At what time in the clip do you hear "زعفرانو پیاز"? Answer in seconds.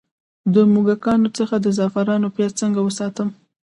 1.77-2.51